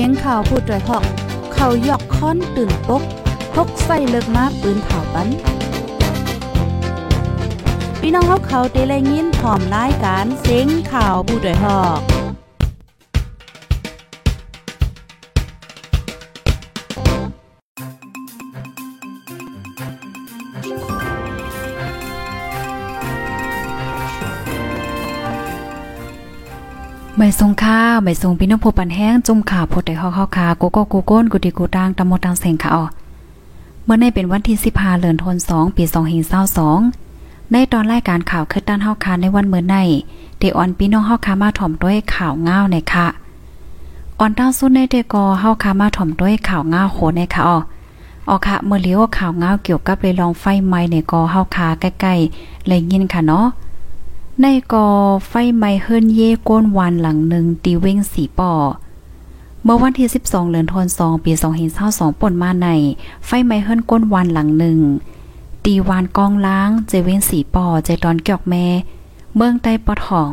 [0.00, 1.04] สียงข่าวพูดด้วยหอก
[1.54, 3.02] เขายอกค้อนตื่นปก
[3.54, 5.28] พกใส่เลิกมาปืนเผาปัน
[8.00, 12.00] พี่น้องเขาเขาเตะแลยินพร้อมรายการเสียงข่าวผู้ด้วยหอก
[27.18, 32.84] ไม่ทรงข้าไม่ทรงพี่น้องผู้ปันแห้งจุ่มข่าวพดได้ฮอกเฮาคาโกโกกูโก้นกุดิกูตางตะมดตังเสงค่ะอ๋อ
[33.84, 35.84] เมื่อในเป็นวันที่15เดือนธันวาคมปี
[36.68, 39.76] 2522ในตอนรายการข่าวคือด้านเฮาคาในวันเมื่อใน
[40.38, 43.06] เดออนพี่น้องเฮาคามาถ่อมด้วยข่าวง้าวในค่ะ
[44.18, 47.58] ออนตั้งสุดในเดกอเฮาคามาถ่อมด้วยข่าวง้าวโหในค่ะออ
[48.28, 53.46] ออค่ะเมื่อเลี้ยวข่าวง้าวเกี่ยวกับเลยลองไฟไหม้ในกอเฮาคาใกล้ๆเลยยินค่ะเนาะ
[54.42, 54.88] ในกอ
[55.28, 58.52] ไฟไหม้เฮิรนเย่ก้นวานหลังหนึ่งตีเว้งสีป่อ
[59.62, 61.32] เมื่อวันที่ 12 เดือนธันวาคมปี
[61.76, 62.68] 2522ป่นมาใน
[63.26, 64.78] ไฟไหม้เฮิรนก้นวานหลังหนึ่ง
[65.64, 68.66] ตีวานกองล้างเจเว้งสีป่อเจตอนเกียกแม่
[69.36, 70.30] เมืองใต้ปอทอง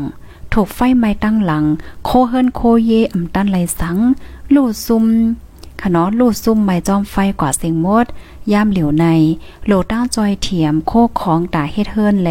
[0.53, 1.63] ถูกไฟไหม้ตั้งหลัง
[2.05, 3.97] โคเฮิรนโคเยอำตันไหลสัง
[4.53, 5.05] ลู่ซุ่ม
[5.81, 8.05] ขนอลูดซุ่มไม้จอมไฟกว่าเสียงมด
[8.51, 9.05] ย่ามเหลียวใน
[9.65, 12.29] โลต้าจอยเถียมโคกของตาเฮ็ดเฮิรนแล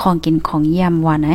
[0.00, 1.28] ของกินของยำว่าไหน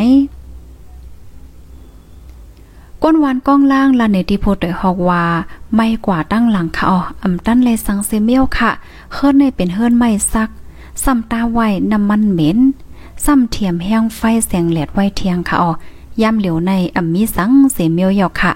[3.03, 5.23] ก้นวานก้องล่างลาเนติโพดยฮอกว่า
[5.75, 8.71] ไม่กว่าตั้งหลังค่ะอ๋ออำตั้นเลยสังเซเมียวค่ะ
[9.13, 10.49] เฮิรนในเป็นเฮิรนไม่ซัก
[11.03, 12.57] ซ้ำตาไว้น้ำมันเหม็น
[13.25, 15.71] ซ้ำเทียมแห้งไฟแสงแหลดไว้เทียงค่ะอ๋อ
[16.21, 18.53] ย่ำเหลียวในอำมีสังเซเมียวยอกค่ะ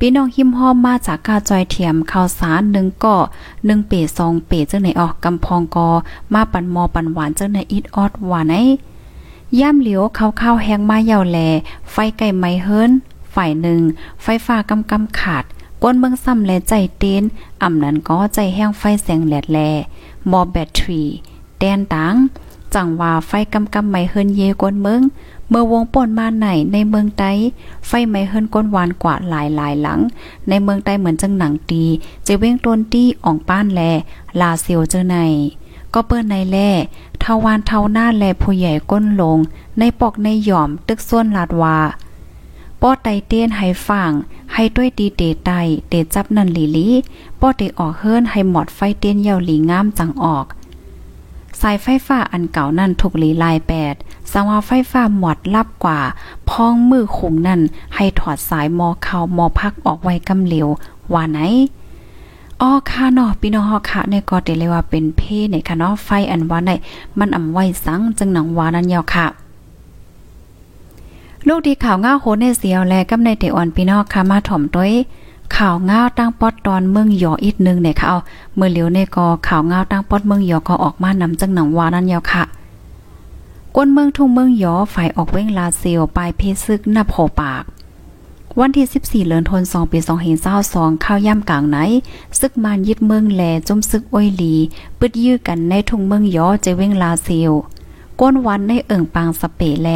[0.00, 3.16] พี่น้องหิมห้อมมาจากกาจอยเทียมข้าวสารหนึ่งก่อ
[3.66, 5.88] หนึ่งเปสองเปเจ้าไหนออกกำพองกอ
[6.32, 11.38] มาปันมอปันหวานเจ้าไหนอิดออดหวานไอย่ำเหลียวข้าวข้าวแห้งมาเยาวแล
[11.90, 12.90] ไฟไก่ไม้เฮิรน
[13.34, 13.80] ฝ่ายหนึ่ง
[14.22, 15.44] ไฟฟ้ากำกำขาด
[15.82, 17.22] ก้นเมืองซ้ำแลใจเต้น
[17.62, 19.58] อ่ำนั้นก็ใจแห้งไฟแสงแหลดแล
[20.30, 21.02] มอแบตทรี
[21.58, 22.14] แดนตัง
[22.74, 25.02] จังว่าไฟกำกำไม้เฮิรนเยก้นเมือง
[25.48, 27.32] เมื่อวงป่นมาไหนในเมืองใต้
[27.86, 30.00] ไฟไหม้เฮิรนก้นวานกว่าหลายหลายหลัง
[30.48, 31.84] ในเมืองใต้เหมือนจังหนังตี
[32.26, 33.80] จะเว้งต้นตี้อ่องป้านแล
[34.40, 35.16] ลาเซียวเจอใน
[35.94, 36.70] ก็เปิ้นในแล่
[37.22, 39.38] ทาวานเทาหน้าแลผู้ใหญ่ก้นลง
[39.78, 41.78] ในปอกในหย่อมตึกส่วนลาดวา
[42.80, 44.10] ป้อไตเต้นให้ฟัง
[44.54, 45.50] ให้ด้วยดีเตไต
[45.88, 46.88] เตจับนันหลีลี
[47.40, 50.46] ป้อเตออกเฮิรนให้หมอดไฟเต้นเยาหลีงามจังออก
[51.60, 53.94] สายไฟฟ้าอันเก่านั่นถูกหลีลายแปด
[54.32, 56.00] สว่าไฟฟ้าหมดลับกว่า
[56.48, 57.60] พ้องมือคงนั่น
[57.94, 60.68] ให้ถอดสายมอเขามอพักออกไว้กำเหลว
[61.12, 61.38] ว่าไหน
[62.60, 66.70] อ้อค่ะเนาะพี่น้องฮอค่ะในก็ได้เลยว่าเป็นเพในค่ะเนาะไฟอันว่าใน
[67.18, 69.26] มันอำไว้สังจึงหนังวานั้นยาวค่ะ
[71.48, 74.92] ลูกทีข่าวง่าโหในเสียวแลกับในเตอ่อนพี่น้องค่ะมาถ่อมต้วย
[75.56, 78.18] ข่าวง้าวตั้งป๊อดตอนเมืองหยออีกนึงเนี่ยค่ะเอา
[78.56, 82.44] เมื่อเหลียวในกอข่าวง้าวตั้งป๊อดเมืองหยอก็ออกมานำจังหนังวานั่นยาวค่ะ
[83.74, 87.64] กวนเมืองทุ่งเมืองหยอฝ่ายออกเว้งลาเซียวปลายเพซึกนับโหปาก
[88.58, 89.98] วันที่ 14เดือนธันวาคมปี
[90.52, 91.78] 2522ข้าวย่ำกลางไหน
[92.40, 94.54] ซึกมานยึดเมืองแลจมซึกอ้อยหลี
[94.98, 97.52] ปึดยื้อกันในทุ่งเมืองยอเจเว้งลาเซียว
[98.20, 99.88] ก้นวันในเอิ่งปางสเปแล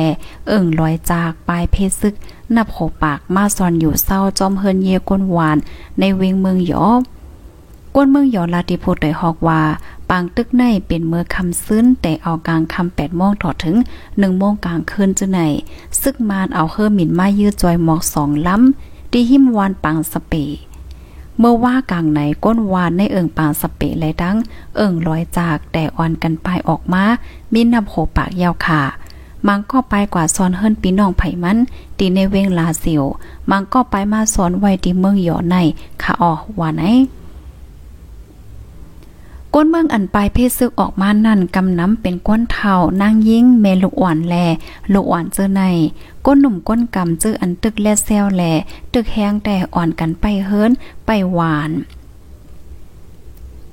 [0.49, 2.15] เอิ่งลอยจากปลายเพซึก
[2.57, 5.57] นับโหปากมาซอนอยู่เศร้าจอมเฮินเยก้นหวาน
[5.99, 6.85] ในเวงเมืองหยอ
[7.95, 9.61] ก้นเมืองหยอลาติโพดได้ฮอกว่า
[10.11, 13.77] ปางตึกในเป็นเมื่อคำซึ้นแต่เอากลางคำแปดโมงถอดถึง
[14.19, 15.41] หนึ่งโมงกลางคืนจะไหน
[16.01, 20.35] ซึกมานเอาเฮอหมิ่นมายืดจอยหมอกสองล้ำดีหิมวานปางสเป
[21.39, 24.37] เมื่อว่ากลางไหนก้นวานในเอิงปางสเปไหลดัง
[24.77, 27.05] เอิงลอยจากแต่อ่อนกันไปออกมา
[27.53, 28.83] มีนับโหปากยาวขา
[29.47, 31.59] มังก็ไปกว่าซอนเฮิรนปีน้องไผมัน
[31.99, 33.05] ตีในเวงลาเสียว
[33.51, 35.57] มังก็ไปมาสอนไว้ที่เมืองหยอใน
[36.03, 36.83] ขาออว่าไหน
[39.55, 44.35] ก้นเมืองอันปลายเพศซึกออกมานั่นกำน้ำเป็นก้นเทานางยิ่งเมลูกอ่อนแล
[44.93, 45.63] ลูกอ่อนเจอใน
[46.27, 48.43] ก้นหนุ่มก้นกำเจออันตึกแลแซวแล
[48.93, 50.71] ตึกแห้งแต่อ่อนกันไปเฮิรน
[51.07, 51.71] ไปหวาน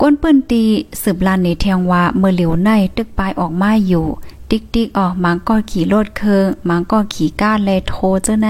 [0.01, 0.63] ก้นเปิ้นตี
[1.01, 4.05] สืบลานในเทียงว่าเมื่อเหลียวในตึกปลายออกมาอยู่
[4.49, 7.93] ติ๊กติ๊กออกมังก็ขี่รถเคืองมังก็ขี่ก้านแลโท
[8.23, 8.49] เจ้าใน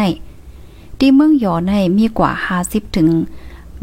[1.00, 2.32] ที่เมืองหยอในมีกว่า
[2.64, 3.08] 50ถึง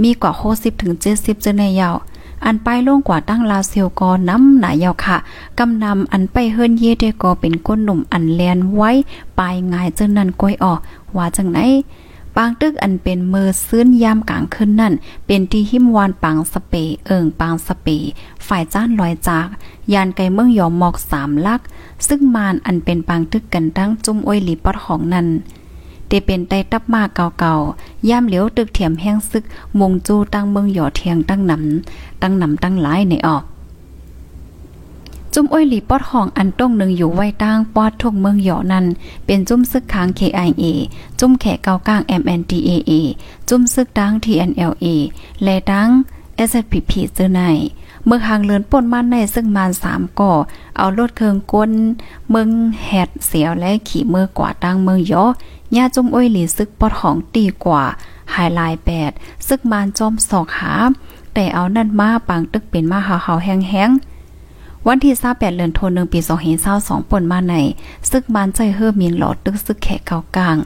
[0.02, 1.96] มีกว่า60ถึง70เจ้าในยาว
[2.44, 5.16] อันไปล่งกว่าตั้งลาเซียวกอน้ำหนายาวค่ะ
[5.58, 8.90] กำนำอันไปเฮิรนเยเดกอเป็นก้นหนุ่มอันแลนไว้
[9.38, 10.80] ปลายงายเจ้านั้นก้อยออก
[11.16, 11.58] ว่าจังไหน
[12.36, 14.94] ปางตึกอันเป็นเมอซื้นยามกลางคืนนั่น
[15.26, 16.74] เป็นที่หิมวานปางสเป
[17.06, 17.88] เอิงปางสเป
[18.46, 19.46] ฝ่ายจ้านลอยจาก
[19.92, 21.60] ยานไกเมืองยอมหมอกสามลัก
[22.08, 25.26] ซึ่งมานอันเป็นปางตึกกันตั้งจุ้มอ้อยหลีปอดของนั้น
[26.08, 29.44] เตเป็นไตตับมาเก่าๆย่ามเหลียวตึกเถียมแห้งซึก
[29.78, 33.44] มงจูตั้งเมืองหยอเทียงตั้งหนำตั้งหนำตั้งหลายในออก
[35.34, 38.86] จุ้มอ้อยหลีปอดห้องอันต้องหนึ่งอยู่ไว้ตั้งปอดทุกเมืองหยอนั้น
[39.26, 40.64] เป็นจุ้มซึกค้าง KIA
[41.18, 42.92] จุ้มแขกเกาก้าง MNDAA
[43.48, 44.86] จุ้มซึกดัง TNLA
[45.42, 45.88] และดัง
[46.50, 47.40] SPP เจอใน
[48.04, 50.32] เมืองหางเลินป่นมันในซึ่งมานสามก่อ
[50.76, 51.70] เอารถเคืองก้น
[52.30, 52.48] เมือง
[52.84, 55.24] แหดเสียวและขี่มือกว่าตั้งเมืองยอ
[55.76, 57.84] ย่าจุ่มอ้อยหลีซึกปอดของตีกว่า
[58.34, 59.10] หายลายแปด
[59.48, 60.74] ซึกมานจอมสอกหา
[61.34, 66.18] แต่เอานั่นมาปังตึกเป็นมาหาเฮาแห้งๆ วันที่28เดือนธันวาคมปี
[66.64, 67.54] 2022ป่นมาใน
[68.10, 70.56] ซึกมานใจเฮอมีนหลอดตึกซึกแขกเก่ากลาง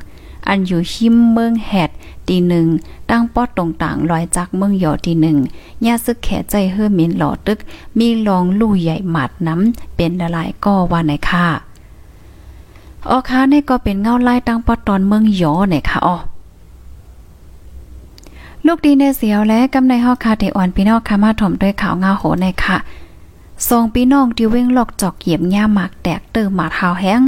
[0.49, 1.91] อันอยู่หิมเมืองแหด
[2.29, 2.67] ตีหนึ่ง
[3.11, 5.39] ตั้งป้อตรงต่างลอยจากเมืองหยอตีหนึ่ง
[5.85, 7.59] ยาซึกแขใจเฮอมินหลอดตึก
[7.99, 11.70] มีลองลู่ใหญ่หมัดน้ำเป็นละลายก็ว่าไหนค่ะ
[13.09, 16.17] ออค้านี่ก็เป็นเงาไล่ตั้งปอตอนเมืองยอไหนค่ะอ๋อ
[18.67, 22.79] ลูกดีในเสียวและกำในฮอคาเทอ่อนพี่น้องค่ะมาถ่อมด้วยข่าวเงาโหในค่ะ
[23.69, 27.21] สองพี่น้องที่เว้งหลอกจอกเหยียบย่าหมากแตกเติมหมาเท้าแห้ง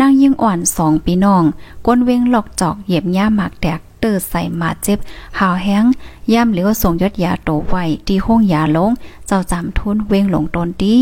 [0.00, 1.42] นางยิ่งอ่อนสองปีน้อง
[1.86, 4.98] ก้นเว้งหลอกจอกเหยียบย่าหมากแตกเตอใส่มาเจ็บ
[5.38, 5.84] หาวแห้ง
[6.32, 8.90] ย่ำเหลียวส่งยอดยาโตไว้ที่ห้องยาลง
[9.26, 10.96] เจ้าจำทุนเว้งหลงตนดี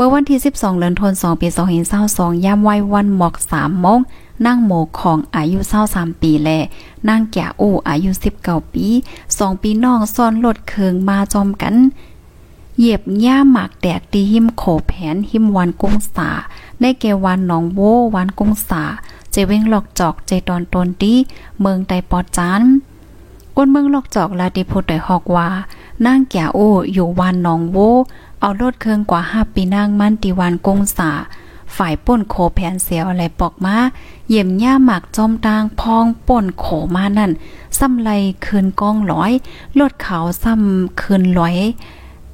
[0.00, 1.48] มื่อวันที่ 12เดือนธันวาคมปี
[1.96, 4.00] 2522ย่ำไว้วันหมอก3โมง
[4.46, 5.58] นั่งโมของอายุ
[5.90, 6.50] 23ปีแล
[7.08, 8.10] นั่งแก่โออายุ
[8.42, 8.86] 19ปี
[9.38, 11.74] สองปีน้องซ่อนรถเคืองมาจอมกัน
[12.78, 16.30] เหยียบย่าหมากแตกตีหิมโขแผนหิมวันกุ้งสา
[16.80, 17.80] ได้แก่วันหนองโว
[18.14, 18.82] วันกุ้งสา
[19.30, 21.14] เจเว้งหลอกจอกเจตอนตนดี
[21.60, 22.62] เมืองไตปอจาน
[23.56, 25.48] ก้นเมืองหลอกจอกลาดิพุไดฮอกว่า
[26.06, 26.58] นั่งแก่โอ
[26.92, 27.78] อยู่วันหนองโว
[28.40, 31.10] เอารถเครื่องกว่าห้าปีนางมันตีวันกงสา
[31.76, 33.76] ฝ่ายป่นโขแผนเสียวอะไรปอกมา
[34.28, 37.30] เยี่ยมย่าหมากจอมตางพองป่นโขมานั่น
[37.78, 38.10] ซ้ำไร
[38.44, 39.32] คืนกองร้อย
[39.78, 41.56] ลดเขาซ้ำคืนร้อย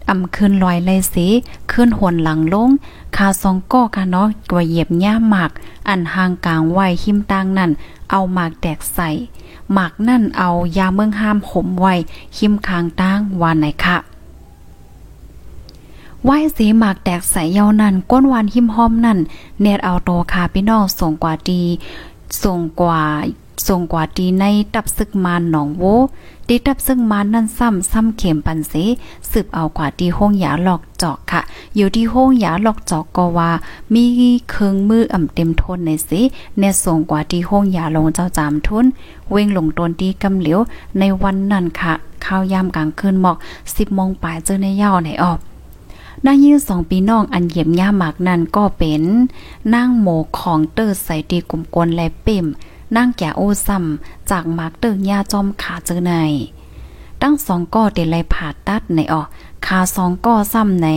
[0.09, 1.29] อำคืนลอยเลยสิ
[1.71, 2.71] คืนหวนหลังลง
[3.17, 5.51] คาซองก้อกะเนาะกว่าเหยียบย่าหมาก
[5.89, 7.71] อันห่างกลางไว้หิมตางนั่น
[8.11, 9.09] เอาหมากแตกใส่
[9.73, 11.95] หมากนั่นเอายาเมืองห้ามหมไว้
[12.39, 13.97] หิมคางตางวานไหนคะ
[16.25, 19.19] ไหว้สีหมากแตกใส่เยานั่นก้นวานหิมห้อมนั่น
[19.61, 21.63] เนตเอาโตคาพี่น้องส่งกว่าดี
[22.43, 23.03] ส่งกว่า
[23.69, 25.85] ส่งกว่าดีในตับซึกมานหนองโว
[26.49, 28.75] ดีตับซึ่งมานนั่นซ้ำซ้ำเข็มปันเส
[29.31, 31.41] สืบเอากว่าที่ห้องยาหลอกจอกค่ะ
[31.77, 33.51] อยู่ที่ห้องยาหลอกจอกก็ว่า
[33.95, 34.05] มี
[34.51, 36.21] เครื่องมืออ่ำเต็มทนในสิ
[36.59, 38.87] เนส่งกว่าที่ห้องยาลงเจ้าจามทุน
[39.31, 40.61] เว้งหลงตนที่กำเหลียว
[40.99, 41.93] ในวันนั้นค่ะ
[42.25, 45.39] ข้าวยามกลางคืนหมอก10โมงปลายเจอในย่าในออก
[46.27, 49.03] นางยืนสองปีน้องอันเหยียบย่าหมากนั่นก็เป็น
[49.75, 50.09] นางโม
[50.39, 52.47] ของเตอร์ใส่ตีกลุ่มกลและเป่ม
[52.97, 53.85] นั่งแก่โอซัม
[54.31, 56.13] จากมาร์กเตอร์ยาจอมขาเจอใน
[57.23, 59.27] ตั้งสองก้อเดลัยผ่าตัดในออก
[59.67, 60.89] ขาสองก้อซ้ำใน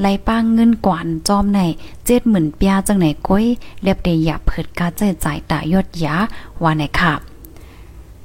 [0.00, 1.60] ไล่ป้างเงินกวานจอมใน
[2.06, 3.44] เจ็ดหมื่นปียจังไหนก้อย
[3.82, 6.16] เรียบได้หยาเผิดกาใจจ่ายตายอดยา
[6.62, 7.12] ว่าไหนค่ะ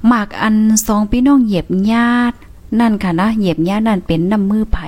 [0.06, 2.36] หมากอันสองพี่น้องเหยียบญาติ
[2.80, 4.86] นั่นค่ะนะเหยียบญาตินั่นเป็นน้ำมือไผ่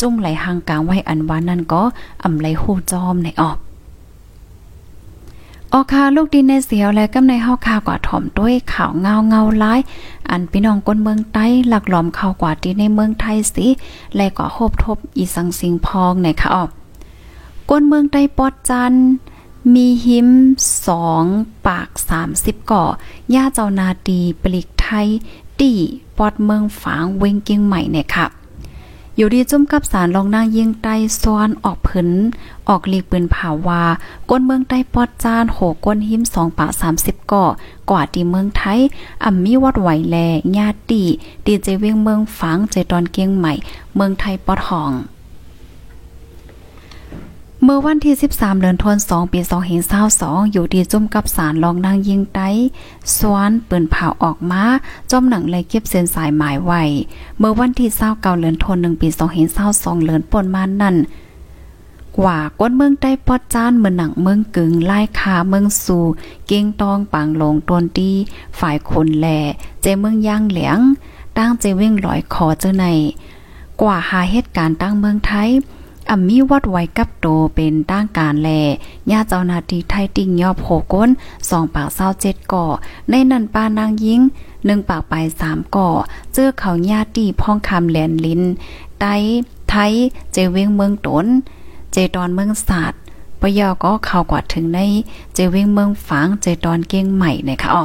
[0.00, 1.82] จุ่มไหลหางกลางไว้อันวานั่นก็
[2.24, 3.58] อำไหลโหจอมในออก
[5.78, 9.80] ออคาลูกดินในเสียวและกำในเฮาคากว่าถ่อมด้วยข่าวเงาเงาร้าย
[10.30, 13.66] อันพี่น้องคนเมืองใต้หลักหลอมเข้ากว่าที่ในเมืองไทยสิ
[14.16, 16.70] และก็โฮบทบอีสังสิงพองในค่ะออก
[17.70, 18.94] ก้นเมืองใต้ปอดจัน
[19.74, 20.28] มีหิม
[20.86, 21.24] สอง
[21.66, 22.84] ปากสามสิบก่อ
[23.34, 25.08] ย่าเจ้านาดีปลิกไทย
[25.60, 25.72] ตี
[26.18, 28.37] ปอดเมืองฝางเวงเกียงใหม่เนี่ยค่ะ
[29.20, 32.10] อยู่ดีจุ่มกับสารลองนางยิงใต้ซ้อนออกผืน
[32.68, 33.82] ออกลีปืนผาวา
[34.30, 37.44] ก้นเมืองใต้ปอดจานโหก้นหิมสองปะสามสิบก่อ
[37.90, 38.78] กว่าดีเมืองไทย
[39.24, 40.16] อ่ำมีวัดไหวแล
[40.56, 41.04] ญาติดี
[41.62, 43.52] เจเวียงเมืองฝังเจตอนเกียงใหม่
[43.94, 44.92] เมืองไทยปอดห่อง
[47.64, 49.40] เมื่อวันที่ 13 เดือนธันวาคมปี
[49.96, 52.48] 2522อยู่ดีจุ่มกับสารลองนางยิงไต้
[53.16, 54.64] สวนปืนเผาออกมา
[55.10, 56.82] จอมหนังเลยเก็บเส้นสายหมายไว้
[57.38, 59.08] เมื่อวันที่29เดือนธันวาคมปี
[59.56, 60.96] 2522เลือนปนมานั่น
[62.18, 66.04] กว่าก้นเมืองใต้ปอดจานเมืองหนังเมืองกึ่งไล่คาเมืองสู่
[66.46, 68.10] เก้งตองปางลงตนตี
[68.58, 69.40] ฝ่ายคนแหล่
[69.82, 70.78] เจเมืองย่างเหลียง
[71.36, 72.86] ตั้งเจเว้งลอยคอเจ้าใน
[73.80, 75.50] กว่าหาเหตุการณ์ตั้งเมืองไทย
[76.10, 78.48] อ่ำมีวัดไว้กับโตเป็นตั้งการแล
[79.10, 81.10] ญาเจ้านาทีไทยติ่งยอบโหก้น
[81.48, 82.66] สองปากเศร้าเจ็ดก่อ
[83.10, 84.20] ในนันป้านางยิง
[84.66, 85.88] หนึ่งปากไปสามก่อ
[86.34, 88.42] เจอเขาญาติพ่องคำแหลนลิน
[89.00, 89.04] ไต
[89.68, 89.92] ไทย
[90.32, 91.26] เจเวงเมืองตน
[91.92, 92.98] เจตอนเมืองศาสตร์
[93.40, 94.80] ปยอก็เข้ากว่าถึงใน
[95.34, 97.84] เจเวงเมืองฝางเจตอนเก้งใหม่นี่ยค่ะอ๋อ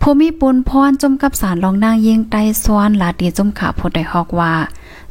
[0.00, 4.54] ผู้มีปุนพรจมกับสารรองนางยิงไต้ซวนลาดีจมขาพดได้ฮอกว่า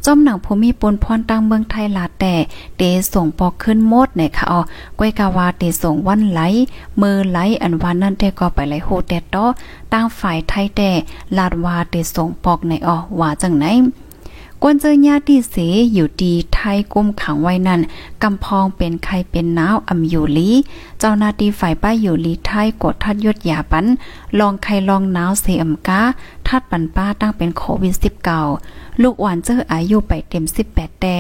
[0.05, 2.35] จอมหนังผู้มีปนพรตั้งเมืองไทยลาแต่
[2.77, 2.81] เต
[3.13, 4.59] ส่งปอกขึ้นมดในค่ะอ๋อ
[4.99, 6.41] ก้วยกาวาเตส่งวันไหล
[7.01, 9.45] มือไหลอันวันนั้นแต่ก็ไปไหลโฮแต่ต่อ
[9.93, 10.89] ตั้งฝ่ายไทยแต่
[11.37, 13.65] ลาดวาเตส่งปอกในอ๋อว่าจังไหน
[14.63, 15.55] กวนเจอญาติเส
[15.93, 17.81] อยู่ดีไทยกุมขังไว้นั่น
[18.23, 20.49] กำพองเป็นใครเป็นน้าวอำอยู่ลี
[20.99, 23.85] เจ้านาที่ฝ่ายป้าอยู่ลีไทยกดทัดยศยาปัน
[24.39, 26.01] ลองใครลองน้าวเสอำกา
[26.47, 27.93] ทัดปันป้าตั้งเป็นโควิด
[28.47, 31.17] 19ลูกหวานเจออายุไปเต็ม 18 แต่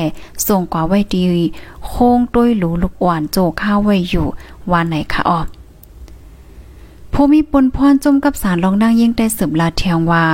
[0.47, 1.23] ส่งกว่าไว้ดี
[1.85, 4.27] โค้งต้วยหลูลูกหวานโจข้าวไว้อยู่
[4.71, 5.39] ว่าไหนคะออ
[7.13, 10.25] ผู้มีปนพรจมกับสารลองนางยิ่งได้สืบลาเทียงว่า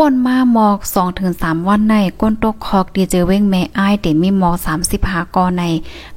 [0.00, 4.56] ป่นมาหมอก2ถึง3วันในก้นตกคอกดีเจอเว้งแม่อ้ายเต็มีหมอก
[4.94, 5.62] 35กอใน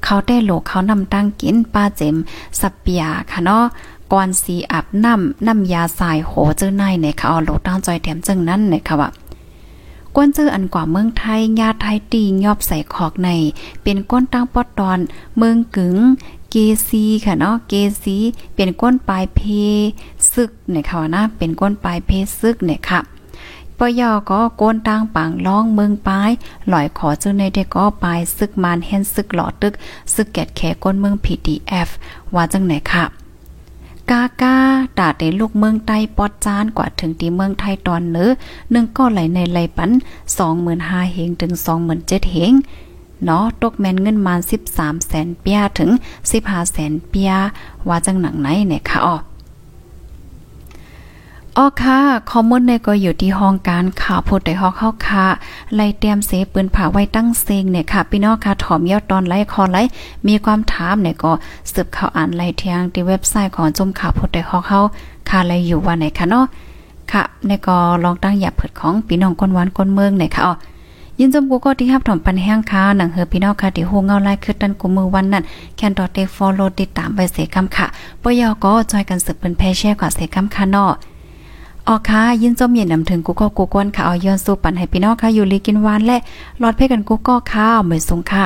[0.04, 2.16] เขาได้โหลเขานำตั้งกินป้าเจม
[2.60, 3.64] สับเปียค่ะเนาะ
[4.12, 9.10] ก่อนสีอาบน้ำน้ำยาสายโหเจอในเนี่ยค่ะเอาโหลตั้งจอยแถมจึงนั้นเนี่ยค่ะว่า
[10.16, 13.30] ก้นเจออันกว่าเมืองไทยญาติไทยตียอบใส่ขอกใน
[13.84, 15.00] เป็นก้นตั้งปอดตอน
[15.38, 15.98] เมืองกึ๋ง
[16.50, 16.56] เก
[16.88, 18.18] ซีค่ะเนาะเกซี
[18.56, 19.40] เป็นก้นปลายเพ
[20.34, 23.02] ซึกเนี่ยค่ะนะเป็นก้นปลายเพซึกเนี่ยค่ะ
[23.80, 26.32] ปยอก็โกนตางปังล่องเมืองปาย
[26.72, 29.74] ลอยขอเจ้าในได้ก็ปายซึกมานเฮนซึกหลอตึก
[30.14, 31.90] ซึกแกดแขก้นเมือง PDF
[32.36, 33.06] ว่าจังไหนค่ะ
[34.10, 34.56] กากา
[34.98, 38.30] ตาเตลูกเมืองใต้ปอดจานกว่าถึงตีเมืองไทยตอนเนื้อ
[38.72, 39.92] หนึ่งก็ไหลในไหลปัน
[40.54, 41.52] 25,000เฮงถึง
[41.92, 42.54] 27,000เฮง
[43.26, 44.36] เนาะตกแมนเงินมา
[44.72, 45.90] 13แสนเปียถึง
[46.32, 47.32] 15แสนเปีย
[47.88, 49.16] ว่าจังหนังไหนเนี่ยค่ะอ๋อ
[51.62, 52.00] อ๋อค่ะ
[52.30, 55.26] คอมมอนในก็อยู่ที่ห้องการข่าวพูดได้ฮอกเข้าค่ะ
[55.76, 59.82] ไล่เตรียมเสปืนผ่าไว้ตั้งเซงเนี่ยค่ะ พี่น้องค่ะถอมยอดตอนไล่คอไล่
[60.28, 61.32] มีความถามเนี่ยก็
[61.74, 64.80] สืบข่าวอ่านไล่เทียงที่เว็บไซต์ของจมข่าวพูดได้ฮอกเข้า
[65.30, 66.46] ค่ะไล่อยู่ว่าไหนค่ะเนาะ
[67.12, 70.54] ค่ะในก็ลองตั้งหยับเผิดของพี่น้องคนหวานคนเมืองเนี่ยค่ะอ๋อ
[71.20, 75.44] ยินจมกูก็ที่ฮับถอมปันแห้งค่ะหนังเฮอพี่น้องค่ะที่ฮู้เงาไล่คือตันกูมือวันนั้น
[75.78, 77.86] แคนดอเตฟอลโลติดตามไปเสกคำค่ะ
[78.22, 80.92] ปยอก็จอยกันสืบเปิ้นแพ่แช่กว่าเสคำค่ะเนาะ
[81.92, 86.18] ออค่ะยินจมเย็นนำถึงกูก็กูกวนค่ะเอาย้อนสู่ปันให้พี่น้องค่ะอยู่ลีกินหวานและ
[86.62, 88.46] รอดเพ่กันกูก็ข้าวเหมือนสงค่ะ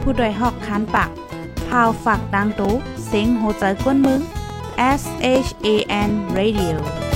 [0.00, 1.10] ผู้ดยหอกคันปาก
[1.68, 2.72] พาวฝากดังตู้
[3.06, 4.20] เซ็งโหใจกวนมึง
[5.00, 5.02] S
[5.46, 5.68] H A
[6.08, 7.07] N Radio